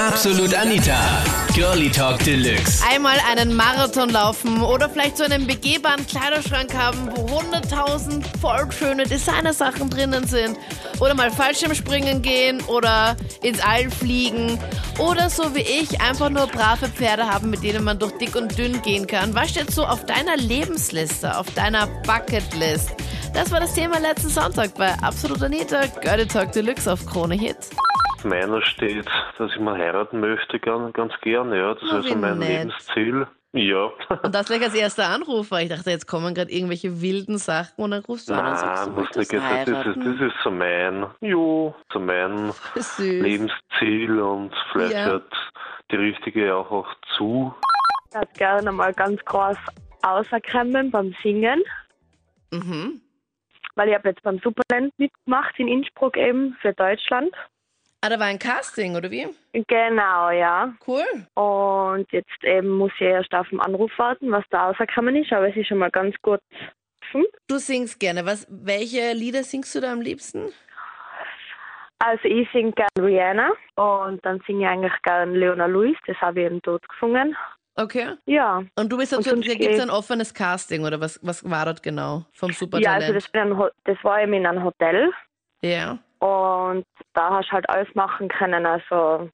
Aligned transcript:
Absolut 0.00 0.54
Anita. 0.54 0.98
Girlie 1.54 1.90
Talk 1.90 2.24
Deluxe. 2.24 2.82
Einmal 2.90 3.18
einen 3.30 3.54
Marathon 3.54 4.08
laufen 4.08 4.62
oder 4.62 4.88
vielleicht 4.88 5.18
so 5.18 5.24
einen 5.24 5.46
begehbaren 5.46 6.06
Kleiderschrank 6.06 6.74
haben, 6.74 7.10
wo 7.14 7.38
100.000 7.38 8.24
voll 8.40 8.72
schöne 8.72 9.04
Designersachen 9.04 9.90
drinnen 9.90 10.26
sind. 10.26 10.56
Oder 11.00 11.12
mal 11.12 11.30
Fallschirmspringen 11.30 12.22
gehen 12.22 12.62
oder 12.62 13.14
ins 13.42 13.60
All 13.60 13.90
fliegen. 13.90 14.58
Oder 14.96 15.28
so 15.28 15.54
wie 15.54 15.60
ich, 15.60 16.00
einfach 16.00 16.30
nur 16.30 16.46
brave 16.46 16.88
Pferde 16.88 17.26
haben, 17.26 17.50
mit 17.50 17.62
denen 17.62 17.84
man 17.84 17.98
durch 17.98 18.16
dick 18.16 18.34
und 18.36 18.56
dünn 18.56 18.80
gehen 18.80 19.06
kann. 19.06 19.34
Was 19.34 19.50
steht 19.50 19.70
so 19.70 19.84
auf 19.84 20.06
deiner 20.06 20.38
Lebensliste, 20.38 21.36
auf 21.36 21.50
deiner 21.54 21.86
Bucketlist? 22.06 22.88
Das 23.34 23.50
war 23.50 23.60
das 23.60 23.74
Thema 23.74 23.98
letzten 23.98 24.30
Sonntag 24.30 24.74
bei 24.76 24.94
Absolut 25.02 25.42
Anita, 25.42 25.84
Girlie 26.00 26.26
Talk 26.26 26.52
Deluxe 26.52 26.90
auf 26.90 27.04
Krone 27.04 27.34
Hit. 27.34 27.58
Meiner 28.24 28.62
steht, 28.62 29.06
dass 29.38 29.50
ich 29.52 29.60
mal 29.60 29.76
heiraten 29.78 30.20
möchte, 30.20 30.58
ganz, 30.60 30.92
ganz 30.92 31.12
gern, 31.20 31.52
ja. 31.52 31.74
Das 31.74 31.82
ist 31.82 31.92
also 31.92 32.16
mein 32.16 32.38
nett. 32.38 32.48
Lebensziel. 32.48 33.26
Ja. 33.52 33.90
Und 34.22 34.32
das 34.34 34.46
gleich 34.46 34.62
als 34.62 34.74
erster 34.74 35.08
Anruf, 35.08 35.50
weil 35.50 35.64
ich 35.64 35.70
dachte, 35.70 35.90
jetzt 35.90 36.06
kommen 36.06 36.34
gerade 36.34 36.52
irgendwelche 36.52 37.00
wilden 37.02 37.36
Sachen 37.38 37.82
und 37.82 37.90
dann 37.90 38.04
rufst 38.04 38.30
du 38.30 38.34
an 38.34 38.46
und 38.46 38.56
sagst, 38.56 38.86
Nein, 38.86 38.94
du 38.94 39.00
muss 39.00 39.16
nicht. 39.16 39.32
Das 39.32 39.40
ist, 39.40 39.42
heiraten. 39.42 40.04
das 40.04 40.20
ist 40.28 40.36
so 40.44 40.50
mein, 40.52 41.06
jo, 41.20 41.74
so 41.92 41.98
mein. 41.98 42.52
Lebensziel 42.98 44.20
und 44.20 44.52
vielleicht 44.72 44.92
Ja. 44.94 45.04
hört 45.06 45.32
die 45.90 45.96
richtige 45.96 46.54
auch, 46.54 46.70
auch 46.70 46.88
zu. 47.16 47.52
Ich 48.10 48.14
würde 48.14 48.28
gerne 48.36 48.70
mal 48.72 48.92
ganz 48.94 49.24
groß 49.24 49.56
auserkennen 50.02 50.90
beim 50.92 51.14
Singen, 51.22 51.62
Mhm. 52.52 53.00
weil 53.74 53.88
ich 53.88 53.94
habe 53.94 54.08
jetzt 54.10 54.22
beim 54.22 54.38
Superland 54.38 54.92
mitgemacht 54.98 55.58
in 55.58 55.66
Innsbruck 55.68 56.16
eben 56.16 56.56
für 56.60 56.72
Deutschland. 56.72 57.34
Ah, 58.02 58.08
da 58.08 58.18
war 58.18 58.26
ein 58.26 58.38
Casting, 58.38 58.96
oder 58.96 59.10
wie? 59.10 59.28
Genau, 59.52 60.30
ja. 60.30 60.72
Cool. 60.86 61.04
Und 61.34 62.10
jetzt 62.12 62.42
eben 62.42 62.68
muss 62.68 62.92
ich 62.96 63.02
erst 63.02 63.34
auf 63.34 63.48
den 63.50 63.60
Anruf 63.60 63.90
warten, 63.98 64.30
was 64.30 64.44
da 64.50 64.68
rausgekommen 64.68 65.16
ist, 65.16 65.32
aber 65.32 65.48
es 65.48 65.56
ist 65.56 65.68
schon 65.68 65.78
mal 65.78 65.90
ganz 65.90 66.14
gut. 66.22 66.40
offen. 67.10 67.26
Du 67.48 67.58
singst 67.58 68.00
gerne. 68.00 68.24
Was, 68.24 68.46
welche 68.48 69.12
Lieder 69.12 69.42
singst 69.42 69.74
du 69.74 69.80
da 69.80 69.92
am 69.92 70.00
liebsten? 70.00 70.52
Also 71.98 72.24
ich 72.24 72.48
singe 72.52 72.72
gerne 72.72 72.88
Rihanna 72.98 73.50
und 73.74 74.24
dann 74.24 74.40
singe 74.46 74.64
ich 74.64 74.68
eigentlich 74.68 75.02
gerne 75.02 75.36
Leona 75.36 75.66
Lewis, 75.66 75.98
das 76.06 76.16
habe 76.18 76.40
ich 76.40 76.46
eben 76.46 76.60
dort 76.62 76.88
gesungen. 76.88 77.36
Okay. 77.76 78.14
Ja, 78.24 78.62
Und 78.76 78.90
du 78.90 78.96
bist 78.96 79.12
dazu, 79.12 79.34
da 79.36 79.54
gibt 79.54 79.74
es 79.74 79.80
ein 79.80 79.90
offenes 79.90 80.32
Casting, 80.34 80.84
oder 80.84 81.00
was, 81.00 81.20
was 81.22 81.48
war 81.48 81.66
dort 81.66 81.82
genau 81.82 82.24
vom 82.32 82.50
ja 82.50 82.56
Supertalent? 82.56 83.02
also 83.02 83.12
das, 83.12 83.34
ein 83.34 83.70
das 83.84 83.96
war 84.02 84.22
eben 84.22 84.32
in 84.32 84.46
einem 84.46 84.64
Hotel 84.64 85.12
ja. 85.62 85.98
Und 86.20 86.84
da 87.14 87.30
hast 87.30 87.48
du 87.48 87.52
halt 87.52 87.68
alles 87.68 87.92
machen 87.94 88.28
können, 88.28 88.66
also 88.66 89.30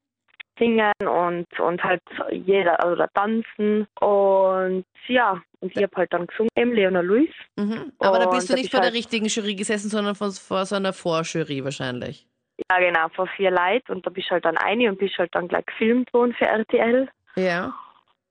singen 0.58 0.92
und, 1.00 1.46
und 1.60 1.82
halt 1.82 2.00
jeder, 2.30 2.82
also 2.82 3.04
tanzen. 3.14 3.86
Und 4.00 4.84
ja, 5.08 5.40
und 5.60 5.76
ich 5.76 5.82
habe 5.82 5.96
halt 5.96 6.12
dann 6.12 6.26
gesungen, 6.26 6.50
eben 6.56 6.72
Leona 6.72 7.00
Lewis. 7.00 7.34
Mhm. 7.56 7.92
Aber 7.98 8.18
da 8.18 8.30
bist 8.30 8.48
du 8.48 8.54
nicht 8.54 8.70
vor 8.70 8.80
der 8.80 8.90
halt- 8.90 8.98
richtigen 8.98 9.26
Jury 9.26 9.54
gesessen, 9.54 9.88
sondern 9.90 10.14
von, 10.14 10.30
vor 10.30 10.64
so 10.64 10.76
einer 10.76 10.92
Vorjury 10.92 11.64
wahrscheinlich. 11.64 12.26
Ja, 12.70 12.78
genau, 12.78 13.08
vor 13.14 13.26
vier 13.36 13.50
Leuten. 13.50 13.92
Und 13.92 14.06
da 14.06 14.10
bist 14.10 14.28
du 14.28 14.32
halt 14.32 14.44
dann 14.44 14.56
eine 14.56 14.88
und 14.88 14.98
bist 14.98 15.18
halt 15.18 15.34
dann 15.34 15.48
gleich 15.48 15.66
gefilmt 15.66 16.12
worden 16.14 16.34
für 16.34 16.46
RTL. 16.46 17.08
Ja. 17.36 17.74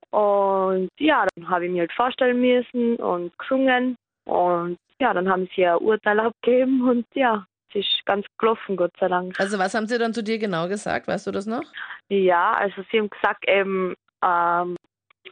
Und 0.09 0.89
ja, 0.98 1.28
dann 1.36 1.50
habe 1.50 1.66
ich 1.66 1.72
mich 1.72 1.81
halt 1.81 1.94
vorstellen 1.94 2.39
müssen 2.39 2.95
und 2.95 3.38
gesungen. 3.38 3.95
Und 4.26 4.78
ja, 5.00 5.14
dann 5.14 5.30
haben 5.30 5.48
sie 5.56 5.67
ein 5.67 5.78
Urteil 5.78 6.20
abgegeben 6.20 6.89
und 6.89 7.06
ja, 7.14 7.45
ist 7.76 8.06
ganz 8.06 8.26
gelaufen, 8.38 8.78
Gott 8.78 8.94
sei 9.00 9.08
Dank. 9.08 9.40
Also 9.40 9.59
was 9.59 9.73
haben 9.73 9.88
sie 9.88 9.98
dann 9.98 10.14
zu 10.14 10.23
dir 10.23 10.38
genau 10.38 10.68
gesagt? 10.68 11.08
Weißt 11.08 11.28
du 11.28 11.31
das 11.31 11.45
noch? 11.45 11.64
Ja, 12.09 12.54
also 12.54 12.84
sie 12.92 13.00
haben 13.00 13.09
gesagt 13.09 13.48
eben, 13.48 13.95
ähm, 14.23 14.76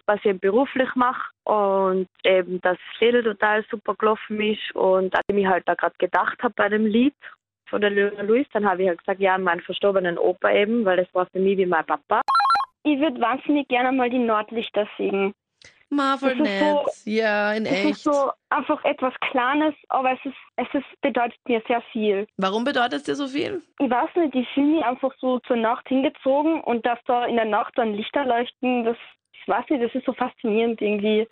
was 0.06 0.20
ich 0.24 0.40
beruflich 0.40 0.90
mache 0.96 1.32
und 1.46 2.08
eben, 2.24 2.60
dass 2.62 2.78
das 3.00 3.12
Lied 3.12 3.24
total 3.24 3.64
super 3.70 3.96
gelaufen 3.96 4.42
ist 4.42 4.76
und 4.76 5.14
als 5.16 5.24
ich 5.28 5.36
mich 5.36 5.48
halt 5.48 5.68
da 5.68 5.76
gerade 5.76 5.96
gedacht 5.98 6.42
habe 6.42 6.54
bei 6.56 6.70
dem 6.70 6.86
Lied 6.86 7.16
von 7.70 7.82
der 7.82 7.90
Leona 7.90 8.22
Lewis, 8.22 8.48
dann 8.54 8.66
habe 8.66 8.84
ich 8.84 8.88
halt 8.90 9.00
gesagt, 9.00 9.20
ja, 9.20 9.36
an 9.36 9.44
meinen 9.44 9.62
verstorbenen 9.62 10.18
Opa 10.18 10.52
eben, 10.52 10.86
weil 10.86 10.98
das 10.98 11.08
war 11.14 11.28
für 11.32 11.40
mich 11.40 11.58
wie 11.58 11.66
mein 11.66 11.86
Papa. 11.86 12.22
Ich 12.84 13.00
würde 13.00 13.20
wahnsinnig 13.22 13.68
gerne 13.70 13.92
mal 13.92 14.10
die 14.10 14.20
Nordlichter 14.20 14.88
singen. 14.98 15.34
Marvel 15.94 16.38
Das 16.38 16.48
ist 16.48 16.60
so- 16.60 17.12
ja, 17.12 17.54
in 17.54 17.66
Es 17.66 17.72
ist 17.80 17.86
echt. 17.86 17.98
so 18.04 18.32
einfach 18.50 18.84
etwas 18.86 19.14
Kleines, 19.32 19.74
aber 19.90 20.12
es 20.14 20.20
ist, 20.26 20.36
es 20.58 20.68
ist, 20.74 21.02
bedeutet 21.02 21.40
mir 21.48 21.62
sehr 21.68 21.82
viel. 21.92 22.28
Warum 22.38 22.64
bedeutet 22.64 22.94
es 22.94 23.04
dir 23.04 23.16
so 23.16 23.28
viel? 23.28 23.62
Ich 23.80 23.90
weiß 23.90 24.10
nicht, 24.16 24.36
ich 24.36 24.48
fühle 24.54 24.76
mich 24.78 24.86
einfach 24.86 25.14
so 25.20 25.40
zur 25.40 25.58
Nacht 25.58 25.88
hingezogen 25.88 26.62
und 26.62 26.86
dass 26.86 27.00
da 27.06 27.26
in 27.26 27.36
der 27.36 27.46
Nacht 27.46 27.74
dann 27.78 27.94
Lichter 27.94 28.26
leuchten, 28.26 28.84
das, 28.86 28.98
ich 29.34 29.48
weiß 29.48 29.66
nicht, 29.70 29.84
das 29.84 29.94
ist 29.96 30.06
so 30.06 30.14
faszinierend 30.14 30.82
irgendwie. 30.82 31.28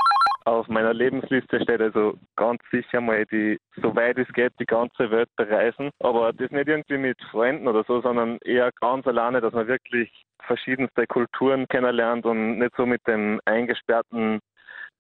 Auf 0.46 0.68
meiner 0.68 0.92
Lebensliste 0.92 1.62
steht 1.62 1.80
also 1.82 2.16
ganz 2.36 2.60
sicher 2.72 3.00
mal 3.00 3.26
die, 3.28 3.60
soweit 3.80 4.18
es 4.18 4.28
geht, 4.34 4.52
die 4.60 4.66
ganze 4.66 5.12
Welt 5.12 5.30
bereisen. 5.36 5.92
Aber 6.00 6.34
das 6.34 6.50
nicht 6.50 6.68
irgendwie 6.68 6.98
mit 6.98 7.18
Freunden 7.30 7.68
oder 7.68 7.84
so, 7.84 8.02
sondern 8.02 8.40
eher 8.44 8.72
ganz 8.82 9.06
alleine, 9.06 9.40
dass 9.40 9.54
man 9.54 9.68
wirklich 9.68 10.10
verschiedenste 10.48 11.06
Kulturen 11.06 11.68
kennenlernt 11.68 12.26
und 12.26 12.58
nicht 12.58 12.74
so 12.76 12.88
mit 12.88 13.06
dem 13.06 13.40
eingesperrten 13.46 14.40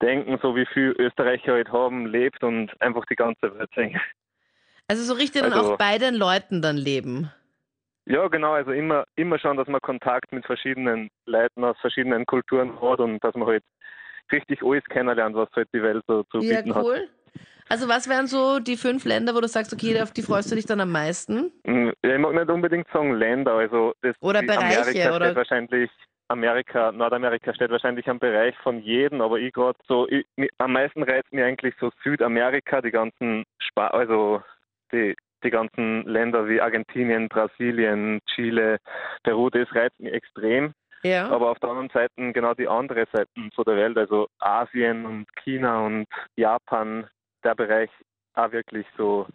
Denken, 0.01 0.37
so 0.41 0.55
wie 0.55 0.65
viel 0.65 0.95
Österreicher 0.97 1.53
heute 1.53 1.71
haben, 1.71 2.05
lebt 2.07 2.43
und 2.43 2.69
einfach 2.81 3.05
die 3.05 3.15
ganze 3.15 3.53
Welt 3.57 3.69
sehen. 3.75 3.99
Also 4.87 5.03
so 5.03 5.13
richtig 5.13 5.41
dann 5.43 5.53
Also- 5.53 5.73
auch 5.73 5.77
bei 5.77 5.97
den 5.97 6.15
Leuten 6.15 6.61
dann 6.61 6.77
leben. 6.77 7.31
Ja, 8.05 8.27
genau, 8.27 8.53
also 8.53 8.71
immer, 8.71 9.05
immer 9.15 9.37
schon, 9.37 9.57
dass 9.57 9.67
man 9.67 9.79
Kontakt 9.81 10.31
mit 10.31 10.45
verschiedenen 10.45 11.09
Leuten 11.27 11.63
aus 11.63 11.77
verschiedenen 11.79 12.25
Kulturen 12.25 12.81
hat 12.81 12.99
und 12.99 13.23
dass 13.23 13.35
man 13.35 13.47
halt 13.47 13.63
richtig 14.31 14.63
alles 14.63 14.83
kennenlernt, 14.85 15.35
was 15.35 15.49
halt 15.55 15.69
die 15.73 15.81
Welt 15.83 16.03
so 16.07 16.23
zu 16.23 16.39
Ja, 16.39 16.57
bieten 16.61 16.73
hat. 16.75 16.83
cool. 16.83 17.07
Also 17.69 17.87
was 17.87 18.09
wären 18.09 18.27
so 18.27 18.59
die 18.59 18.75
fünf 18.75 19.05
Länder, 19.05 19.33
wo 19.35 19.39
du 19.39 19.47
sagst, 19.47 19.71
okay, 19.71 20.01
auf 20.01 20.11
die 20.11 20.23
freust 20.23 20.51
du 20.51 20.55
dich 20.55 20.65
dann 20.65 20.81
am 20.81 20.91
meisten? 20.91 21.53
Mm, 21.63 21.91
Ja, 22.03 22.15
ich 22.15 22.19
mag 22.19 22.33
nicht 22.33 22.49
unbedingt 22.49 22.87
sagen 22.91 23.13
Länder, 23.13 23.53
also 23.53 23.93
das 24.01 24.15
Oder 24.19 24.41
Bereiche, 24.41 24.59
Amerika 24.83 25.15
oder? 25.15 25.35
wahrscheinlich 25.35 25.89
Amerika, 26.31 26.91
Nordamerika 26.91 27.53
steht 27.53 27.71
wahrscheinlich 27.71 28.07
am 28.09 28.19
Bereich 28.19 28.55
von 28.59 28.81
jedem, 28.81 29.21
aber 29.21 29.39
ich 29.39 29.53
gerade 29.53 29.77
so, 29.87 30.07
ich, 30.07 30.25
am 30.57 30.73
meisten 30.73 31.03
reizt 31.03 31.31
mir 31.31 31.45
eigentlich 31.45 31.75
so 31.79 31.91
Südamerika, 32.03 32.81
die 32.81 32.91
ganzen 32.91 33.43
Spa 33.59 33.87
also 33.87 34.41
die 34.91 35.15
die 35.43 35.49
ganzen 35.49 36.03
Länder 36.05 36.47
wie 36.47 36.61
Argentinien, 36.61 37.27
Brasilien, 37.27 38.19
Chile, 38.27 38.77
Peru, 39.23 39.49
das 39.49 39.73
reizt 39.73 39.99
mich 39.99 40.13
extrem. 40.13 40.73
Ja. 41.03 41.29
Aber 41.29 41.49
auf 41.49 41.59
der 41.59 41.69
anderen 41.69 41.89
Seite 41.89 42.13
genau 42.31 42.53
die 42.53 42.67
andere 42.67 43.07
Seiten 43.11 43.51
von 43.55 43.63
der 43.65 43.75
Welt, 43.75 43.97
also 43.97 44.27
Asien 44.39 45.05
und 45.05 45.25
China 45.43 45.85
und 45.85 46.05
Japan, 46.35 47.07
der 47.43 47.55
Bereich 47.55 47.89
auch 48.35 48.51
wirklich 48.51 48.85
so 48.97 49.25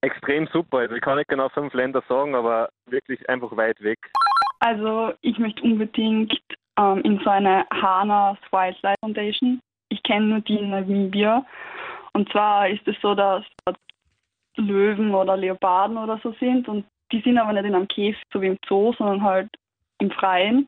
extrem 0.00 0.46
super. 0.46 0.78
Also 0.78 0.94
ich 0.94 1.02
kann 1.02 1.18
nicht 1.18 1.28
genau 1.28 1.48
fünf 1.48 1.74
Länder 1.74 2.02
sagen, 2.08 2.34
aber 2.34 2.68
wirklich 2.86 3.28
einfach 3.28 3.56
weit 3.56 3.82
weg. 3.82 3.98
Also 4.64 5.12
ich 5.20 5.38
möchte 5.38 5.62
unbedingt 5.62 6.40
ähm, 6.78 7.02
in 7.02 7.20
so 7.22 7.28
eine 7.28 7.66
Hana's 7.70 8.38
Wildlife 8.50 8.96
Foundation. 9.02 9.60
Ich 9.90 10.02
kenne 10.04 10.26
nur 10.26 10.40
die 10.40 10.56
in 10.56 10.70
Namibia. 10.70 11.44
Und 12.14 12.32
zwar 12.32 12.70
ist 12.70 12.88
es 12.88 12.96
so, 13.02 13.14
dass 13.14 13.44
dort 13.66 13.76
Löwen 14.56 15.14
oder 15.14 15.36
Leoparden 15.36 15.98
oder 15.98 16.18
so 16.22 16.32
sind 16.40 16.66
und 16.66 16.86
die 17.12 17.20
sind 17.20 17.36
aber 17.36 17.52
nicht 17.52 17.66
in 17.66 17.74
einem 17.74 17.88
Käfig, 17.88 18.22
so 18.32 18.40
wie 18.40 18.46
im 18.46 18.58
Zoo, 18.66 18.94
sondern 18.96 19.22
halt 19.22 19.50
im 19.98 20.10
Freien, 20.12 20.66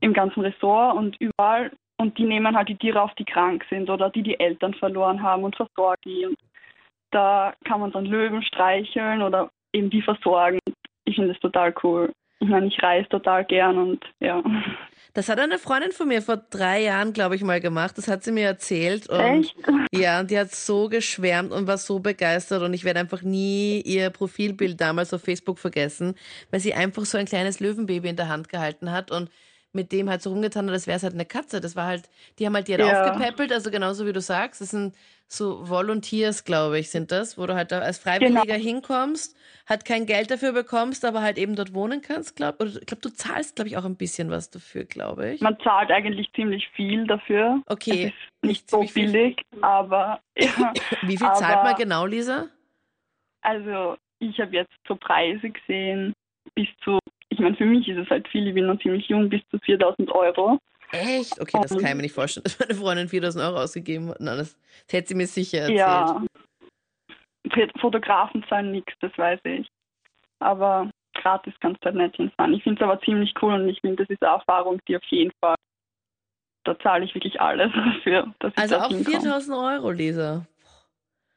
im 0.00 0.12
ganzen 0.12 0.42
Ressort 0.42 0.94
und 0.94 1.16
überall. 1.18 1.72
Und 1.96 2.18
die 2.18 2.24
nehmen 2.24 2.54
halt 2.54 2.68
die 2.68 2.76
Tiere 2.76 3.00
auf, 3.00 3.14
die 3.14 3.24
krank 3.24 3.64
sind 3.70 3.88
oder 3.88 4.10
die 4.10 4.22
die 4.22 4.38
Eltern 4.38 4.74
verloren 4.74 5.22
haben 5.22 5.44
und 5.44 5.56
versorgen 5.56 6.02
die. 6.04 6.26
Und 6.26 6.36
da 7.10 7.54
kann 7.64 7.80
man 7.80 7.90
dann 7.90 8.04
Löwen 8.04 8.42
streicheln 8.42 9.22
oder 9.22 9.50
eben 9.72 9.88
die 9.88 10.02
versorgen. 10.02 10.58
Ich 11.06 11.14
finde 11.14 11.32
das 11.32 11.40
total 11.40 11.74
cool. 11.82 12.12
Ich 12.40 12.48
meine, 12.48 12.66
ich 12.66 12.82
reise 12.82 13.08
total 13.08 13.44
gern 13.44 13.78
und 13.78 14.04
ja. 14.20 14.42
Das 15.14 15.28
hat 15.28 15.40
eine 15.40 15.58
Freundin 15.58 15.90
von 15.90 16.06
mir 16.06 16.22
vor 16.22 16.36
drei 16.36 16.82
Jahren, 16.82 17.12
glaube 17.12 17.34
ich, 17.34 17.42
mal 17.42 17.60
gemacht. 17.60 17.98
Das 17.98 18.06
hat 18.06 18.22
sie 18.22 18.30
mir 18.30 18.46
erzählt. 18.46 19.08
Und 19.08 19.18
Echt? 19.18 19.56
Ja, 19.92 20.20
und 20.20 20.30
die 20.30 20.38
hat 20.38 20.52
so 20.52 20.88
geschwärmt 20.88 21.50
und 21.50 21.66
war 21.66 21.78
so 21.78 21.98
begeistert. 21.98 22.62
Und 22.62 22.72
ich 22.74 22.84
werde 22.84 23.00
einfach 23.00 23.22
nie 23.22 23.80
ihr 23.80 24.10
Profilbild 24.10 24.80
damals 24.80 25.12
auf 25.12 25.22
Facebook 25.22 25.58
vergessen, 25.58 26.14
weil 26.52 26.60
sie 26.60 26.74
einfach 26.74 27.04
so 27.04 27.18
ein 27.18 27.26
kleines 27.26 27.58
Löwenbaby 27.58 28.08
in 28.08 28.16
der 28.16 28.28
Hand 28.28 28.48
gehalten 28.48 28.92
hat 28.92 29.10
und 29.10 29.30
mit 29.72 29.92
dem 29.92 30.08
halt 30.08 30.22
so 30.22 30.30
rumgetan 30.30 30.66
hat, 30.66 30.72
als 30.72 30.86
wäre 30.86 30.96
es 30.96 31.02
halt 31.02 31.14
eine 31.14 31.26
Katze. 31.26 31.60
Das 31.60 31.76
war 31.76 31.86
halt, 31.86 32.08
die 32.38 32.46
haben 32.46 32.54
halt 32.54 32.68
die 32.68 32.72
halt 32.74 32.84
Ja. 32.86 33.04
aufgepäppelt, 33.12 33.52
also 33.52 33.70
genauso 33.70 34.06
wie 34.06 34.12
du 34.12 34.20
sagst. 34.20 34.60
Das 34.60 34.70
sind 34.70 34.96
so 35.30 35.68
Volunteers, 35.68 36.44
glaube 36.44 36.78
ich, 36.78 36.88
sind 36.90 37.12
das, 37.12 37.36
wo 37.36 37.46
du 37.46 37.54
halt 37.54 37.70
da 37.70 37.80
als 37.80 37.98
Freiwilliger 37.98 38.42
Genau. 38.44 38.58
hinkommst, 38.64 39.36
halt 39.68 39.84
kein 39.84 40.06
Geld 40.06 40.30
dafür 40.30 40.52
bekommst, 40.52 41.04
aber 41.04 41.20
halt 41.20 41.36
eben 41.36 41.54
dort 41.54 41.74
wohnen 41.74 42.00
kannst, 42.00 42.34
glaub. 42.36 42.58
Oder 42.62 42.70
ich 42.80 42.86
glaube, 42.86 43.02
du 43.02 43.10
zahlst, 43.10 43.56
glaube 43.56 43.68
ich, 43.68 43.76
auch 43.76 43.84
ein 43.84 43.96
bisschen 43.96 44.30
was 44.30 44.48
dafür, 44.48 44.84
glaube 44.84 45.32
ich. 45.32 45.42
Man 45.42 45.58
zahlt 45.60 45.90
eigentlich 45.90 46.32
ziemlich 46.32 46.66
viel 46.70 47.06
dafür. 47.06 47.60
Okay, 47.66 48.14
nicht 48.40 48.70
so 48.70 48.78
ziemlich 48.78 48.92
viel. 48.94 49.12
billig, 49.12 49.42
aber 49.60 50.20
ja. 50.38 50.72
Wie 51.02 51.18
viel 51.18 51.32
zahlt 51.34 51.56
aber- 51.56 51.62
man 51.64 51.76
genau, 51.76 52.06
Lisa? 52.06 52.46
Also 53.42 53.96
ich 54.20 54.40
habe 54.40 54.56
jetzt 54.56 54.72
so 54.86 54.96
Preise 54.96 55.50
gesehen 55.50 56.14
bis 56.54 56.68
zu, 56.82 56.98
ich 57.38 57.44
meine, 57.44 57.56
für 57.56 57.66
mich 57.66 57.88
ist 57.88 57.98
es 57.98 58.10
halt 58.10 58.26
viel, 58.28 58.48
ich 58.48 58.54
bin 58.54 58.66
noch 58.66 58.80
ziemlich 58.80 59.08
jung, 59.08 59.28
bis 59.28 59.40
zu 59.50 59.58
4000 59.60 60.10
Euro. 60.12 60.58
Echt? 60.90 61.40
Okay, 61.40 61.58
das 61.62 61.70
kann 61.70 61.84
ich 61.84 61.94
mir 61.94 62.02
nicht 62.02 62.14
vorstellen, 62.14 62.44
dass 62.44 62.58
meine 62.58 62.74
Freundin 62.74 63.08
4000 63.08 63.44
Euro 63.44 63.58
ausgegeben 63.58 64.08
hat. 64.08 64.20
Nein, 64.20 64.38
das, 64.38 64.58
das 64.86 64.92
hätte 64.92 65.08
sie 65.08 65.14
mir 65.14 65.26
sicher 65.26 65.58
erzählt. 65.58 65.78
Ja, 65.78 66.22
Fotografen 67.80 68.44
zahlen 68.48 68.72
nichts, 68.72 68.92
das 69.00 69.16
weiß 69.16 69.40
ich. 69.44 69.68
Aber 70.40 70.90
gratis 71.14 71.54
kannst 71.60 71.82
du 71.82 71.86
halt 71.86 71.96
nicht 71.96 72.16
hinfahren. 72.16 72.54
Ich 72.54 72.62
finde 72.62 72.82
es 72.82 72.88
aber 72.88 73.00
ziemlich 73.02 73.32
cool 73.40 73.54
und 73.54 73.68
ich 73.68 73.80
finde, 73.80 74.04
das 74.04 74.10
ist 74.10 74.22
eine 74.22 74.32
Erfahrung, 74.32 74.80
die 74.88 74.96
auf 74.96 75.04
jeden 75.04 75.32
Fall, 75.40 75.54
da 76.64 76.78
zahle 76.80 77.04
ich 77.04 77.14
wirklich 77.14 77.40
alles 77.40 77.72
dafür. 77.74 78.34
Also 78.56 78.76
auch 78.76 78.88
hinkomme. 78.88 79.20
4000 79.20 79.56
Euro, 79.56 79.90
Lisa. 79.90 80.46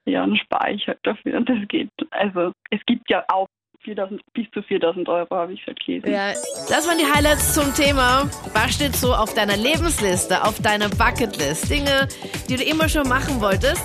Ja, 0.06 0.22
dann 0.22 0.36
spare 0.36 0.72
ich 0.72 0.88
halt 0.88 1.00
dafür. 1.04 1.40
Das 1.42 1.68
geht. 1.68 1.90
Also 2.10 2.54
es 2.72 2.84
gibt 2.86 3.10
ja 3.10 3.24
auch 3.28 3.48
4000, 3.84 4.22
bis 4.34 4.46
zu 4.54 4.62
4000 4.62 5.08
Euro, 5.10 5.36
habe 5.36 5.54
ich 5.54 5.66
gelesen. 5.66 6.12
Ja, 6.12 6.34
das 6.70 6.88
waren 6.88 6.98
die 6.98 7.12
Highlights 7.12 7.54
zum 7.54 7.74
Thema. 7.74 8.30
Was 8.54 8.76
steht 8.76 8.96
so 8.96 9.14
auf 9.14 9.34
deiner 9.34 9.58
Lebensliste, 9.58 10.44
auf 10.44 10.62
deiner 10.62 10.90
Bucketlist? 10.90 11.70
Dinge, 11.70 12.08
die 12.50 12.58
du 12.58 12.64
immer 12.64 12.90
schon 12.90 13.08
machen 13.08 13.42
wolltest. 13.42 13.84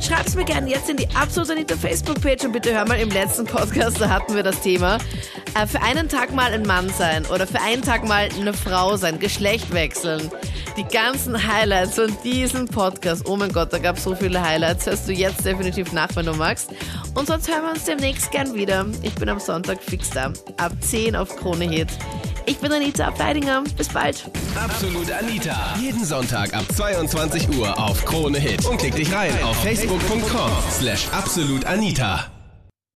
Schreib's 0.00 0.36
mir 0.36 0.44
gerne 0.44 0.70
jetzt 0.70 0.88
in 0.88 0.96
die 0.96 1.08
Absolut 1.14 1.50
Anita 1.50 1.76
Facebook-Page 1.76 2.44
und 2.44 2.52
bitte 2.52 2.72
hör 2.72 2.86
mal 2.86 3.00
im 3.00 3.10
letzten 3.10 3.44
Podcast, 3.44 4.00
da 4.00 4.08
hatten 4.08 4.34
wir 4.34 4.44
das 4.44 4.60
Thema. 4.60 4.98
Äh, 5.54 5.66
für 5.66 5.82
einen 5.82 6.08
Tag 6.08 6.32
mal 6.32 6.52
ein 6.52 6.62
Mann 6.62 6.88
sein 6.90 7.26
oder 7.26 7.46
für 7.48 7.60
einen 7.60 7.82
Tag 7.82 8.06
mal 8.06 8.28
eine 8.38 8.52
Frau 8.52 8.96
sein, 8.96 9.18
Geschlecht 9.18 9.72
wechseln. 9.74 10.30
Die 10.78 10.84
ganzen 10.84 11.44
Highlights 11.44 11.96
von 11.96 12.16
diesem 12.22 12.68
Podcast. 12.68 13.28
Oh 13.28 13.36
mein 13.36 13.50
Gott, 13.50 13.72
da 13.72 13.78
gab 13.78 13.96
es 13.96 14.04
so 14.04 14.14
viele 14.14 14.40
Highlights. 14.40 14.86
Hörst 14.86 15.08
du 15.08 15.12
jetzt 15.12 15.44
definitiv 15.44 15.92
nach, 15.92 16.14
wenn 16.14 16.24
du 16.24 16.32
magst. 16.34 16.70
Und 17.16 17.26
sonst 17.26 17.48
hören 17.48 17.62
wir 17.64 17.70
uns 17.70 17.82
demnächst 17.82 18.30
gern 18.30 18.54
wieder. 18.54 18.86
Ich 19.02 19.12
bin 19.16 19.28
am 19.28 19.40
Sonntag 19.40 19.82
fix 19.82 20.10
da. 20.10 20.32
Ab 20.56 20.70
10 20.80 21.16
auf 21.16 21.34
Krone 21.34 21.64
Hit. 21.64 21.88
Ich 22.46 22.58
bin 22.58 22.72
Anita 22.72 23.08
Ableidinger. 23.08 23.64
Bis 23.76 23.88
bald. 23.88 24.30
Absolut 24.54 25.10
Anita. 25.10 25.74
Jeden 25.80 26.04
Sonntag 26.04 26.54
ab 26.54 26.64
22 26.72 27.48
Uhr 27.58 27.76
auf 27.76 28.04
Krone 28.04 28.38
Hit. 28.38 28.64
Und 28.64 28.78
klick 28.78 28.94
dich 28.94 29.12
rein 29.12 29.32
auf 29.42 29.56
facebook.com 29.56 30.52
slash 30.70 31.08
absolutanita. 31.10 32.37